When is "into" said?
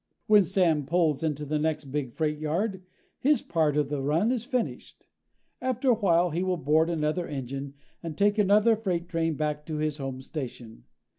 1.21-1.45